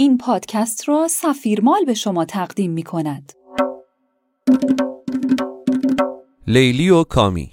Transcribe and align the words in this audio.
این 0.00 0.18
پادکست 0.18 0.88
را 0.88 1.08
سفیرمال 1.10 1.84
به 1.84 1.94
شما 1.94 2.24
تقدیم 2.24 2.70
می 2.70 2.82
کند. 2.82 3.32
لیلی 6.46 6.90
و 6.90 7.04
کامی 7.04 7.50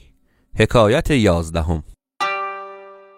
حکایت 0.55 1.11
یازدهم 1.11 1.83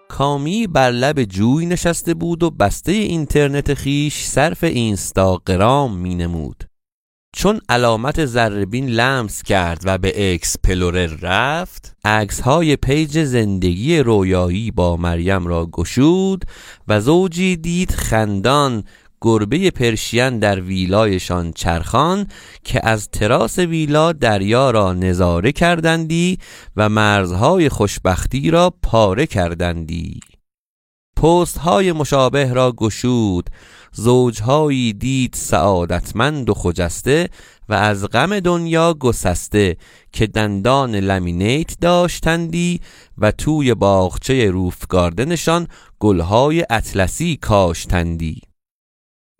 کامی 0.09 0.67
بر 0.67 0.91
لب 0.91 1.23
جوی 1.23 1.65
نشسته 1.65 2.13
بود 2.13 2.43
و 2.43 2.51
بسته 2.51 2.91
اینترنت 2.91 3.73
خویش 3.73 4.23
صرف 4.25 4.63
اینستاگرام 4.63 5.97
می 5.97 6.15
نمود 6.15 6.63
چون 7.35 7.61
علامت 7.69 8.25
ذره‌بین 8.25 8.89
لمس 8.89 9.43
کرد 9.43 9.81
و 9.85 9.97
به 9.97 10.33
explorer 10.33 11.15
رفت 11.21 11.95
عکس 12.05 12.41
های 12.41 12.75
page 12.75 13.23
زندگی 13.23 13.97
رویایی 13.99 14.71
با 14.71 14.97
مریم 14.97 15.47
را 15.47 15.65
گشود 15.65 16.45
و 16.87 17.01
زوجی 17.01 17.55
دید 17.55 17.91
خندان 17.91 18.83
گربه 19.21 19.71
پرشین 19.71 20.39
در 20.39 20.61
ویلایشان 20.61 21.51
چرخان 21.51 22.27
که 22.63 22.87
از 22.87 23.09
تراس 23.09 23.59
ویلا 23.59 24.13
دریا 24.13 24.71
را 24.71 24.93
نظاره 24.93 25.51
کردندی 25.51 26.37
و 26.75 26.89
مرزهای 26.89 27.69
خوشبختی 27.69 28.51
را 28.51 28.73
پاره 28.83 29.25
کردندی. 29.25 30.19
پست 31.17 31.57
های 31.57 31.91
مشابه 31.91 32.53
را 32.53 32.71
گشود 32.71 33.49
زوجهایی 33.91 34.93
دید 34.93 35.33
سعادتمند 35.37 36.49
و 36.49 36.53
خجسته 36.53 37.29
و 37.69 37.73
از 37.73 38.05
غم 38.05 38.39
دنیا 38.39 38.93
گسسته 38.93 39.77
که 40.11 40.27
دندان 40.27 40.95
لمینیت 40.95 41.79
داشتندی 41.81 42.81
و 43.17 43.31
توی 43.31 43.73
باغچه 43.73 44.51
روفگاردنشان 44.51 45.67
گلهای 45.99 46.65
اطلسی 46.69 47.37
کاشتندی. 47.41 48.46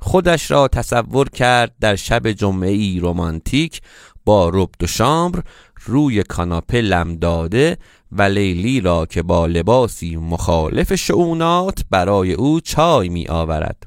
خودش 0.02 0.52
را 0.52 0.68
تصور 0.68 1.30
کرد 1.30 1.76
در 1.80 1.96
شب 1.96 2.32
جمعه 2.32 2.70
ای 2.70 3.00
رومانتیک 3.00 3.82
با 4.26 4.50
رب 4.54 4.70
و 4.82 4.88
شامر 4.88 5.40
روی 5.86 6.24
کاناپه 6.24 6.82
لم 6.82 7.16
داده 7.16 7.78
و 8.12 8.22
لیلی 8.22 8.82
را 8.82 9.06
که 9.06 9.24
با 9.24 9.46
لباسی 9.46 10.16
مخالف 10.16 10.96
شعونات 10.96 11.86
برای 11.90 12.34
او 12.34 12.60
چای 12.60 13.10
می 13.10 13.28
آورد 13.28 13.84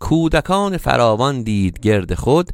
کودکان 0.00 0.76
فراوان 0.76 1.42
دید 1.42 1.80
گرد 1.80 2.14
خود 2.14 2.50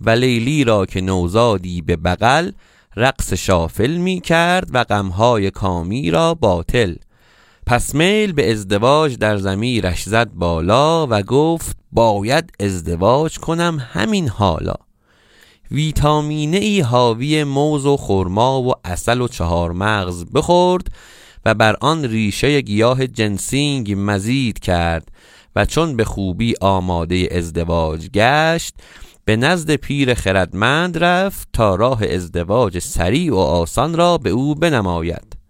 و 0.00 0.10
لیلی 0.10 0.64
را 0.64 0.86
که 0.86 1.00
نوزادی 1.00 1.82
به 1.82 1.96
بغل 1.96 2.50
رقص 2.96 3.32
شافل 3.32 3.96
می 3.96 4.20
کرد 4.20 4.68
و 4.72 4.84
غمهای 4.84 5.50
کامی 5.50 6.10
را 6.10 6.34
باطل 6.34 6.94
پس 7.66 7.94
میل 7.94 8.32
به 8.32 8.52
ازدواج 8.52 9.16
در 9.16 9.36
زمیرش 9.36 10.02
زد 10.02 10.30
بالا 10.34 11.06
و 11.06 11.22
گفت 11.22 11.76
باید 11.92 12.52
ازدواج 12.60 13.38
کنم 13.38 13.86
همین 13.92 14.28
حالا. 14.28 14.74
ویتامینه 15.70 16.56
ای 16.56 16.80
حاوی 16.80 17.44
موز 17.44 17.86
و 17.86 17.96
خرما 17.96 18.62
و 18.62 18.72
اصل 18.84 19.20
و 19.20 19.28
چهار 19.28 19.72
مغز 19.72 20.24
بخورد 20.34 20.86
و 21.44 21.54
بر 21.54 21.76
آن 21.80 22.04
ریشه 22.04 22.60
گیاه 22.60 23.06
جنسینگ 23.06 23.94
مزید 23.98 24.58
کرد 24.58 25.08
و 25.56 25.64
چون 25.64 25.96
به 25.96 26.04
خوبی 26.04 26.54
آماده 26.60 27.28
ازدواج 27.32 28.08
گشت 28.08 28.74
به 29.24 29.36
نزد 29.36 29.74
پیر 29.74 30.14
خردمند 30.14 31.04
رفت 31.04 31.48
تا 31.52 31.74
راه 31.74 32.04
ازدواج 32.04 32.78
سریع 32.78 33.34
و 33.34 33.36
آسان 33.36 33.96
را 33.96 34.18
به 34.18 34.30
او 34.30 34.54
بنماید. 34.54 35.41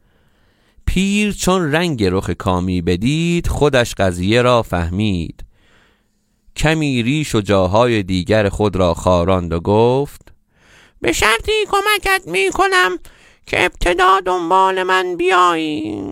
پیر 0.86 1.32
چون 1.32 1.72
رنگ 1.72 2.04
رخ 2.04 2.30
کامی 2.30 2.82
بدید 2.82 3.46
خودش 3.46 3.94
قضیه 3.94 4.42
را 4.42 4.62
فهمید. 4.62 5.44
کمی 6.56 7.02
ریش 7.02 7.34
و 7.34 7.40
جاهای 7.40 8.02
دیگر 8.02 8.48
خود 8.48 8.76
را 8.76 8.94
خاراند 8.94 9.52
و 9.52 9.60
گفت 9.60 10.32
به 11.00 11.12
شرطی 11.12 11.52
کمکت 11.70 12.22
می 12.26 12.50
کنم 12.52 12.98
که 13.46 13.64
ابتدا 13.64 14.20
دنبال 14.20 14.82
من 14.82 15.16
بیایی 15.16 16.02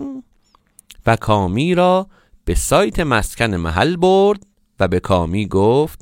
و 1.05 1.15
کامی 1.15 1.75
را 1.75 2.07
به 2.45 2.55
سایت 2.55 2.99
مسکن 2.99 3.55
محل 3.55 3.95
برد 3.95 4.39
و 4.79 4.87
به 4.87 4.99
کامی 4.99 5.47
گفت 5.47 5.99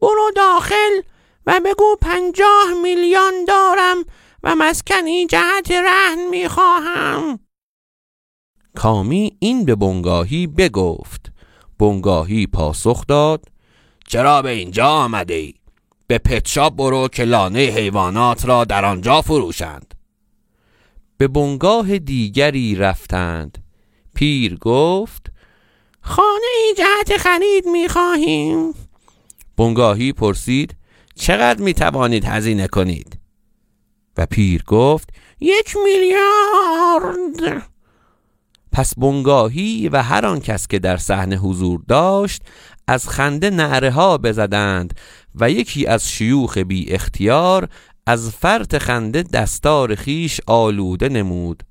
برو 0.00 0.30
داخل 0.36 1.00
و 1.46 1.60
بگو 1.64 1.96
پنجاه 2.00 2.82
میلیون 2.82 3.44
دارم 3.48 4.04
و 4.42 4.54
مسکنی 4.54 5.26
جهت 5.26 5.70
رهن 5.70 6.28
می‌خواهم. 6.30 7.38
کامی 8.78 9.36
این 9.38 9.64
به 9.64 9.74
بنگاهی 9.74 10.46
بگفت. 10.46 11.32
بنگاهی 11.78 12.46
پاسخ 12.46 13.06
داد 13.06 13.44
چرا 14.08 14.42
به 14.42 14.50
اینجا 14.50 14.86
آمده 14.86 15.34
ای؟ 15.34 15.54
به 16.06 16.18
پتشاپ 16.18 16.76
برو 16.76 17.08
که 17.08 17.24
لانه 17.24 17.60
حیوانات 17.60 18.44
را 18.44 18.64
در 18.64 18.84
آنجا 18.84 19.22
فروشند. 19.22 19.94
به 21.16 21.28
بنگاه 21.28 21.98
دیگری 21.98 22.74
رفتند. 22.74 23.64
پیر 24.14 24.58
گفت 24.58 25.32
خانه 26.00 26.48
ای 26.64 26.74
جهت 26.74 27.16
خرید 27.16 27.66
می 27.66 27.88
خواهیم. 27.88 28.74
بنگاهی 29.56 30.12
پرسید 30.12 30.76
چقدر 31.14 31.62
می 31.62 31.74
توانید 31.74 32.24
هزینه 32.24 32.68
کنید؟ 32.68 33.18
و 34.16 34.26
پیر 34.26 34.62
گفت 34.62 35.10
یک 35.40 35.76
میلیارد. 35.84 37.68
پس 38.72 38.94
بنگاهی 38.98 39.88
و 39.88 40.02
هر 40.02 40.26
آن 40.26 40.40
کس 40.40 40.66
که 40.66 40.78
در 40.78 40.96
صحنه 40.96 41.36
حضور 41.36 41.82
داشت 41.88 42.42
از 42.86 43.08
خنده 43.08 43.50
نعره 43.50 43.90
ها 43.90 44.18
بزدند 44.18 44.94
و 45.34 45.50
یکی 45.50 45.86
از 45.86 46.10
شیوخ 46.10 46.58
بی 46.58 46.92
اختیار 46.92 47.68
از 48.06 48.30
فرط 48.30 48.78
خنده 48.78 49.22
دستار 49.22 49.94
خیش 49.94 50.40
آلوده 50.46 51.08
نمود. 51.08 51.62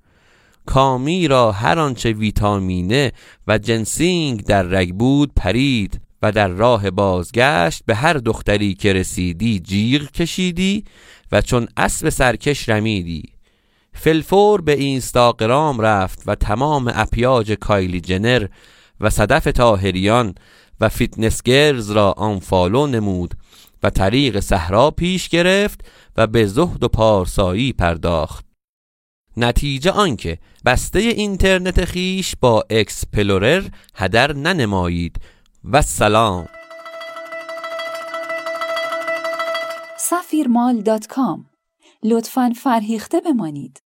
کامی 0.66 1.28
را 1.28 1.52
هر 1.52 1.80
آنچه 1.80 2.12
ویتامینه 2.12 3.12
و 3.48 3.58
جنسینگ 3.58 4.44
در 4.44 4.64
رگ 4.64 4.94
بود 4.94 5.32
پرید 5.36 6.02
و 6.22 6.32
در 6.32 6.48
راه 6.48 6.92
بازگشت 6.92 7.84
به 7.86 7.96
هر 7.96 8.14
دختری 8.14 8.74
که 8.74 8.94
رسیدی 8.94 9.60
جیغ 9.60 10.12
کشیدی 10.12 10.84
و 11.32 11.42
چون 11.42 11.68
اسب 11.78 12.10
سرکش 12.10 12.70
رمیدی. 12.70 13.37
فی‌الفور 13.98 14.62
به 14.62 14.74
اینستاگرام 14.74 15.82
رفت 15.82 16.24
و 16.26 16.36
تمام 16.36 16.92
اپیاج 16.96 17.52
کایلی 17.52 18.02
جنر 18.02 18.48
و 19.00 19.10
صدف 19.10 19.44
تاهریان 19.44 20.36
و 20.80 20.90
fitness 20.90 21.42
girls 21.42 21.92
را 21.92 22.12
unfollow 22.12 22.88
نمود 22.88 23.34
و 23.84 23.90
طریق 23.90 24.40
صحرا 24.40 24.92
پیش 24.92 25.30
گرفت 25.30 25.82
و 26.18 26.28
به 26.28 26.46
زهد 26.46 26.84
و 26.84 26.88
پارسایی 26.88 27.74
پرداخت. 27.74 28.46
نتیجه 29.38 29.92
آنکه 29.92 30.38
بسته 30.66 31.00
اینترنت 31.00 31.86
خیش 31.86 32.36
با 32.42 32.64
اکسپلورر 32.70 33.64
هدر 33.96 34.34
ننمایید. 34.34 35.16
و 35.72 35.82
سلام 35.82 36.48
سفیرمال 39.98 40.82
لطفا 42.04 42.54
فرهیخته 42.64 43.22
بمانید. 43.22 43.87